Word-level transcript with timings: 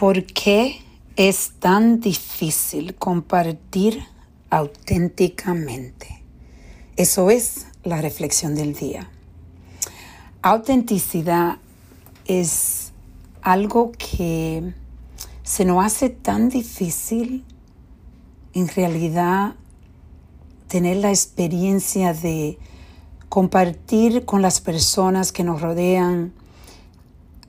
¿Por 0.00 0.24
qué 0.24 0.80
es 1.16 1.52
tan 1.58 2.00
difícil 2.00 2.94
compartir 2.94 4.02
auténticamente? 4.48 6.24
Eso 6.96 7.28
es 7.28 7.66
la 7.84 8.00
reflexión 8.00 8.54
del 8.54 8.72
día. 8.72 9.10
Autenticidad 10.40 11.58
es 12.24 12.92
algo 13.42 13.92
que 13.92 14.72
se 15.42 15.66
nos 15.66 15.84
hace 15.84 16.08
tan 16.08 16.48
difícil 16.48 17.44
en 18.54 18.68
realidad 18.68 19.54
tener 20.68 20.96
la 20.96 21.10
experiencia 21.10 22.14
de 22.14 22.58
compartir 23.28 24.24
con 24.24 24.40
las 24.40 24.62
personas 24.62 25.30
que 25.30 25.44
nos 25.44 25.60
rodean 25.60 26.32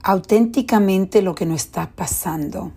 auténticamente 0.04 1.22
lo 1.22 1.36
que 1.36 1.46
nos 1.46 1.62
está 1.62 1.90
pasando. 1.90 2.72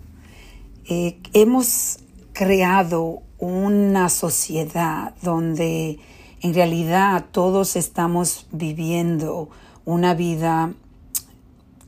Eh, 0.89 1.19
hemos 1.33 1.99
creado 2.33 3.23
una 3.39 4.09
sociedad 4.09 5.15
donde 5.23 5.99
en 6.41 6.55
realidad 6.55 7.27
todos 7.31 7.77
estamos 7.77 8.47
viviendo 8.53 9.49
una 9.85 10.15
vida 10.15 10.75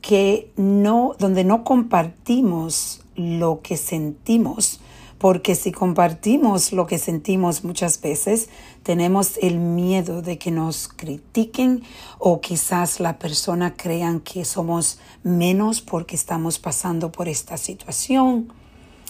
que 0.01 0.51
no, 0.55 1.15
donde 1.19 1.43
no 1.43 1.63
compartimos 1.63 3.01
lo 3.15 3.61
que 3.61 3.77
sentimos, 3.77 4.79
porque 5.17 5.55
si 5.55 5.71
compartimos 5.71 6.71
lo 6.71 6.85
que 6.85 6.99
sentimos 6.99 7.63
muchas 7.63 7.99
veces, 8.01 8.49
tenemos 8.83 9.37
el 9.41 9.57
miedo 9.57 10.21
de 10.21 10.37
que 10.37 10.51
nos 10.51 10.87
critiquen 10.87 11.83
o 12.19 12.39
quizás 12.39 12.99
la 12.99 13.17
persona 13.17 13.75
crean 13.75 14.19
que 14.19 14.45
somos 14.45 14.99
menos 15.23 15.81
porque 15.81 16.15
estamos 16.15 16.59
pasando 16.59 17.11
por 17.11 17.27
esta 17.27 17.57
situación 17.57 18.53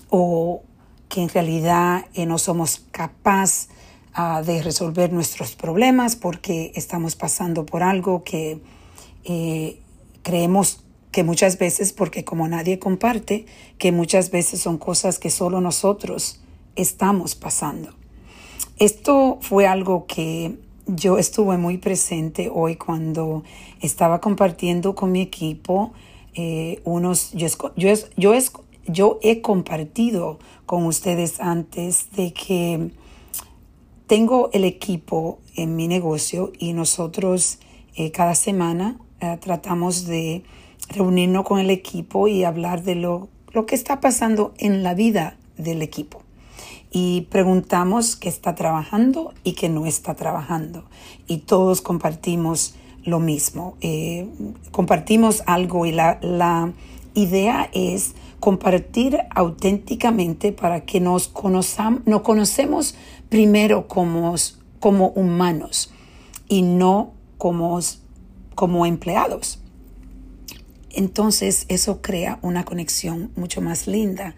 o 0.10 0.64
que 1.10 1.22
en 1.22 1.30
realidad 1.30 2.06
eh, 2.14 2.26
no 2.26 2.38
somos 2.38 2.82
capaces 2.92 3.70
ah, 4.14 4.42
de 4.42 4.62
resolver 4.62 5.12
nuestros 5.12 5.56
problemas 5.56 6.16
porque 6.16 6.72
estamos 6.76 7.16
pasando 7.16 7.66
por 7.66 7.84
algo 7.84 8.24
que 8.24 8.62
eh, 9.26 9.82
creemos 10.24 10.84
que 11.18 11.24
muchas 11.24 11.58
veces, 11.58 11.94
porque 11.94 12.24
como 12.24 12.48
nadie 12.48 12.78
comparte, 12.78 13.48
que 13.80 13.92
muchas 13.92 14.30
veces 14.30 14.62
son 14.62 14.78
cosas 14.78 15.18
que 15.18 15.32
solo 15.32 15.62
nosotros 15.62 16.42
estamos 16.76 17.34
pasando. 17.34 17.90
Esto 18.78 19.40
fue 19.42 19.66
algo 19.66 20.06
que 20.06 20.60
yo 20.86 21.18
estuve 21.18 21.58
muy 21.58 21.80
presente 21.80 22.52
hoy 22.54 22.76
cuando 22.76 23.44
estaba 23.82 24.22
compartiendo 24.22 24.94
con 24.94 25.12
mi 25.12 25.22
equipo 25.22 25.92
eh, 26.36 26.82
unos, 26.84 27.32
yo, 27.32 27.48
yo, 27.76 27.90
yo, 28.16 28.34
yo 28.86 29.18
he 29.24 29.42
compartido 29.42 30.38
con 30.68 30.86
ustedes 30.86 31.40
antes 31.40 32.12
de 32.12 32.32
que 32.32 32.92
tengo 34.06 34.52
el 34.54 34.66
equipo 34.66 35.40
en 35.56 35.76
mi 35.76 35.88
negocio 35.88 36.54
y 36.60 36.74
nosotros 36.74 37.58
eh, 37.96 38.12
cada 38.12 38.36
semana 38.36 39.00
eh, 39.20 39.40
tratamos 39.42 40.06
de 40.06 40.44
reunirnos 40.90 41.46
con 41.46 41.60
el 41.60 41.70
equipo 41.70 42.28
y 42.28 42.44
hablar 42.44 42.84
de 42.84 42.96
lo, 42.96 43.30
lo 43.52 43.66
que 43.66 43.76
está 43.76 44.00
pasando 44.00 44.54
en 44.58 44.84
la 44.84 44.94
vida 44.94 45.38
del 45.58 45.82
equipo. 45.82 46.22
Y 46.92 47.28
preguntamos 47.30 48.16
qué 48.16 48.30
está 48.30 48.56
trabajando 48.56 49.34
y 49.44 49.54
qué 49.54 49.70
no 49.70 49.86
está 49.86 50.16
trabajando. 50.16 50.86
Y 51.28 51.40
todos 51.40 51.82
compartimos 51.82 52.76
lo 53.04 53.20
mismo. 53.20 53.76
Eh, 53.82 54.28
compartimos 54.72 55.44
algo 55.46 55.86
y 55.86 55.92
la, 55.92 56.20
la 56.22 56.72
idea 57.14 57.70
es 57.74 58.14
compartir 58.40 59.20
auténticamente 59.32 60.52
para 60.52 60.82
que 60.82 61.00
nos, 61.00 61.28
conozcamos, 61.28 62.02
nos 62.06 62.22
conocemos 62.22 62.96
primero 63.30 63.88
como, 63.88 64.36
como 64.80 65.08
humanos 65.10 65.92
y 66.48 66.62
no 66.62 67.12
como, 67.38 67.80
como 68.56 68.86
empleados. 68.86 69.60
Entonces 70.98 71.66
eso 71.68 72.02
crea 72.02 72.40
una 72.42 72.66
conexión 72.66 73.30
mucho 73.36 73.62
más 73.62 73.86
linda 73.86 74.36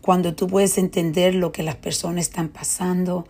cuando 0.00 0.34
tú 0.34 0.48
puedes 0.48 0.76
entender 0.76 1.36
lo 1.36 1.52
que 1.52 1.62
las 1.62 1.76
personas 1.76 2.26
están 2.26 2.48
pasando. 2.48 3.28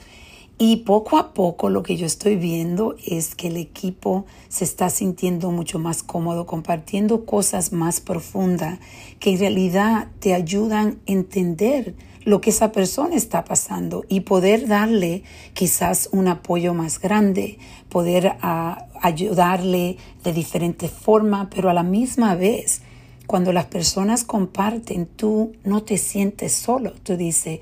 Y 0.63 0.77
poco 0.85 1.17
a 1.17 1.33
poco 1.33 1.71
lo 1.71 1.83
que 1.83 1.97
yo 1.97 2.05
estoy 2.05 2.37
viendo 2.37 2.95
es 3.07 3.35
que 3.35 3.47
el 3.47 3.57
equipo 3.57 4.27
se 4.51 4.65
está 4.65 4.91
sintiendo 4.91 5.51
mucho 5.51 5.79
más 5.79 6.03
cómodo 6.03 6.45
compartiendo 6.45 7.25
cosas 7.25 7.73
más 7.73 8.03
profundas 8.03 8.79
que 9.21 9.31
en 9.31 9.39
realidad 9.39 10.09
te 10.19 10.35
ayudan 10.35 10.99
a 11.09 11.13
entender 11.13 11.95
lo 12.27 12.43
que 12.43 12.51
esa 12.51 12.73
persona 12.73 13.17
está 13.17 13.43
pasando 13.43 14.05
y 14.11 14.21
poder 14.21 14.69
darle 14.69 15.23
quizás 15.55 16.11
un 16.13 16.29
apoyo 16.29 16.75
más 16.75 17.01
grande, 17.01 17.59
poder 17.89 18.37
ah, 18.43 18.85
ayudarle 19.01 19.97
de 20.25 20.33
diferente 20.35 20.89
forma, 20.89 21.49
pero 21.49 21.71
a 21.71 21.75
la 21.75 21.85
misma 21.85 22.35
vez, 22.35 22.83
cuando 23.27 23.55
las 23.55 23.65
personas 23.65 24.25
comparten, 24.25 25.07
tú 25.07 25.53
no 25.65 25.85
te 25.85 25.97
sientes 25.97 26.53
solo. 26.53 26.93
Tú 27.03 27.17
dices, 27.17 27.61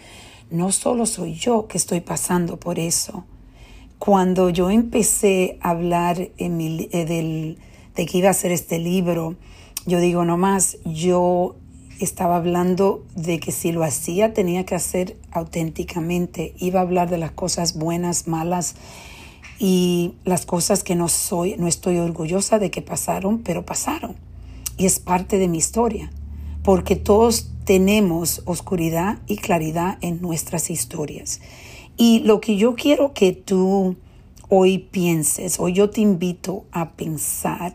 no 0.50 0.72
solo 0.72 1.06
soy 1.06 1.34
yo 1.34 1.66
que 1.66 1.78
estoy 1.78 2.00
pasando 2.00 2.58
por 2.58 2.78
eso. 2.78 3.24
Cuando 3.98 4.50
yo 4.50 4.70
empecé 4.70 5.58
a 5.60 5.70
hablar 5.70 6.30
en 6.38 6.60
eh, 6.60 7.04
del, 7.04 7.58
de 7.94 8.06
que 8.06 8.18
iba 8.18 8.28
a 8.28 8.32
hacer 8.32 8.52
este 8.52 8.78
libro, 8.78 9.36
yo 9.86 10.00
digo 10.00 10.24
nomás, 10.24 10.78
yo 10.84 11.56
estaba 12.00 12.36
hablando 12.36 13.04
de 13.16 13.40
que 13.40 13.52
si 13.52 13.72
lo 13.72 13.82
hacía 13.82 14.32
tenía 14.32 14.64
que 14.64 14.74
hacer 14.74 15.16
auténticamente. 15.32 16.54
Iba 16.58 16.80
a 16.80 16.82
hablar 16.82 17.10
de 17.10 17.18
las 17.18 17.32
cosas 17.32 17.76
buenas, 17.76 18.28
malas 18.28 18.76
y 19.58 20.14
las 20.24 20.46
cosas 20.46 20.84
que 20.84 20.94
no 20.94 21.08
soy, 21.08 21.56
no 21.58 21.66
estoy 21.66 21.98
orgullosa 21.98 22.58
de 22.58 22.70
que 22.70 22.82
pasaron, 22.82 23.38
pero 23.38 23.66
pasaron. 23.66 24.16
Y 24.76 24.86
es 24.86 25.00
parte 25.00 25.38
de 25.38 25.48
mi 25.48 25.58
historia, 25.58 26.12
porque 26.62 26.94
todos 26.94 27.50
tenemos 27.68 28.40
oscuridad 28.46 29.18
y 29.26 29.36
claridad 29.36 29.98
en 30.00 30.22
nuestras 30.22 30.70
historias. 30.70 31.42
Y 31.98 32.20
lo 32.20 32.40
que 32.40 32.56
yo 32.56 32.74
quiero 32.74 33.12
que 33.12 33.32
tú 33.32 33.94
hoy 34.48 34.78
pienses, 34.78 35.60
o 35.60 35.68
yo 35.68 35.90
te 35.90 36.00
invito 36.00 36.64
a 36.72 36.92
pensar, 36.92 37.74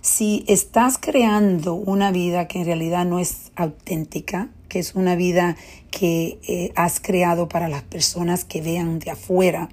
si 0.00 0.42
estás 0.48 0.96
creando 0.96 1.74
una 1.74 2.12
vida 2.12 2.48
que 2.48 2.60
en 2.60 2.64
realidad 2.64 3.04
no 3.04 3.18
es 3.18 3.52
auténtica, 3.56 4.48
que 4.70 4.78
es 4.78 4.94
una 4.94 5.16
vida 5.16 5.58
que 5.90 6.38
eh, 6.48 6.72
has 6.74 6.98
creado 6.98 7.46
para 7.46 7.68
las 7.68 7.82
personas 7.82 8.46
que 8.46 8.62
vean 8.62 9.00
de 9.00 9.10
afuera, 9.10 9.68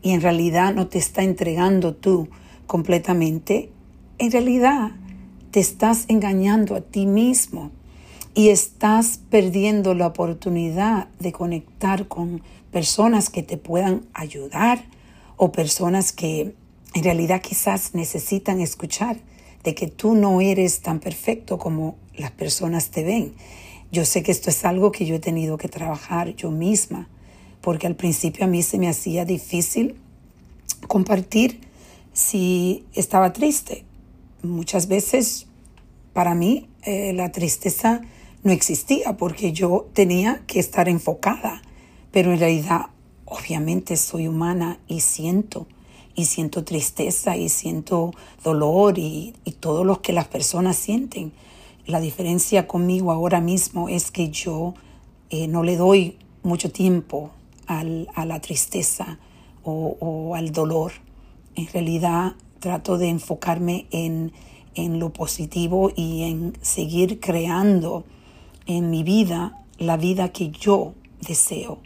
y 0.00 0.12
en 0.12 0.22
realidad 0.22 0.74
no 0.74 0.86
te 0.86 0.96
está 0.96 1.22
entregando 1.22 1.94
tú 1.94 2.30
completamente, 2.66 3.68
en 4.16 4.32
realidad 4.32 4.92
te 5.50 5.60
estás 5.60 6.06
engañando 6.08 6.74
a 6.74 6.80
ti 6.80 7.04
mismo 7.04 7.72
y 8.34 8.48
estás 8.48 9.20
perdiendo 9.30 9.94
la 9.94 10.06
oportunidad 10.06 11.08
de 11.18 11.32
conectar 11.32 12.08
con 12.08 12.42
personas 12.70 13.28
que 13.28 13.42
te 13.42 13.58
puedan 13.58 14.06
ayudar 14.14 14.84
o 15.36 15.52
personas 15.52 16.12
que 16.12 16.54
en 16.94 17.04
realidad 17.04 17.42
quizás 17.42 17.94
necesitan 17.94 18.60
escuchar 18.60 19.18
de 19.64 19.74
que 19.74 19.86
tú 19.86 20.14
no 20.14 20.40
eres 20.40 20.80
tan 20.80 20.98
perfecto 21.00 21.58
como 21.58 21.96
las 22.16 22.30
personas 22.30 22.90
te 22.90 23.04
ven. 23.04 23.34
Yo 23.90 24.04
sé 24.04 24.22
que 24.22 24.32
esto 24.32 24.50
es 24.50 24.64
algo 24.64 24.92
que 24.92 25.04
yo 25.04 25.16
he 25.16 25.20
tenido 25.20 25.58
que 25.58 25.68
trabajar 25.68 26.34
yo 26.34 26.50
misma 26.50 27.08
porque 27.60 27.86
al 27.86 27.94
principio 27.94 28.44
a 28.44 28.48
mí 28.48 28.62
se 28.62 28.78
me 28.78 28.88
hacía 28.88 29.24
difícil 29.24 29.96
compartir 30.88 31.60
si 32.12 32.84
estaba 32.94 33.32
triste. 33.32 33.84
Muchas 34.42 34.88
veces 34.88 35.46
para 36.12 36.34
mí 36.34 36.68
eh, 36.82 37.12
la 37.12 37.30
tristeza 37.32 38.02
no 38.42 38.52
existía 38.52 39.16
porque 39.16 39.52
yo 39.52 39.88
tenía 39.92 40.42
que 40.46 40.58
estar 40.58 40.88
enfocada, 40.88 41.62
pero 42.10 42.32
en 42.32 42.40
realidad 42.40 42.86
obviamente 43.24 43.96
soy 43.96 44.28
humana 44.28 44.78
y 44.88 45.00
siento, 45.00 45.66
y 46.14 46.26
siento 46.26 46.64
tristeza 46.64 47.36
y 47.36 47.48
siento 47.48 48.12
dolor 48.42 48.98
y, 48.98 49.34
todo 49.60 49.84
lo 49.84 50.02
que 50.02 50.12
las 50.12 50.26
personas 50.26 50.76
sienten. 50.76 51.32
La 51.86 52.00
diferencia 52.00 52.66
conmigo 52.66 53.12
ahora 53.12 53.40
mismo 53.40 53.88
es 53.88 54.10
que 54.10 54.28
yo 54.30 54.74
eh, 55.30 55.46
no 55.46 55.62
le 55.62 55.76
doy 55.76 56.18
mucho 56.42 56.72
tiempo 56.72 57.30
a 57.68 58.24
la 58.24 58.40
tristeza 58.40 59.18
o, 59.62 60.34
al 60.34 60.50
dolor. 60.50 60.92
En 61.54 61.68
realidad 61.68 62.32
trato 62.58 62.98
de 62.98 63.08
enfocarme 63.08 63.86
en, 63.92 64.32
en 64.74 64.98
lo 64.98 65.12
positivo 65.12 65.92
y 65.94 66.24
en 66.24 66.58
seguir 66.60 67.20
creando 67.20 68.04
en 68.66 68.90
mi 68.90 69.02
vida 69.02 69.58
la 69.78 69.96
vida 69.96 70.30
que 70.30 70.50
yo 70.50 70.94
deseo. 71.20 71.80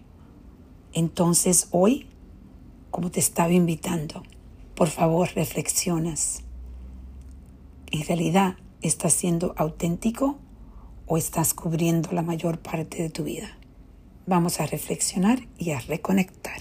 Entonces 0.93 1.69
hoy, 1.70 2.06
como 2.90 3.11
te 3.11 3.20
estaba 3.20 3.52
invitando, 3.52 4.23
por 4.75 4.88
favor 4.88 5.28
reflexionas. 5.34 6.43
¿En 7.90 8.06
realidad 8.06 8.56
estás 8.82 9.12
siendo 9.12 9.55
auténtico 9.56 10.38
o 11.06 11.17
estás 11.17 11.55
cubriendo 11.55 12.12
la 12.12 12.23
mayor 12.23 12.58
parte 12.58 13.02
de 13.02 13.11
tu 13.11 13.25
vida? 13.25 13.56
Vamos 14.26 14.61
a 14.61 14.67
reflexionar 14.67 15.40
y 15.56 15.70
a 15.70 15.81
reconectar. 15.81 16.61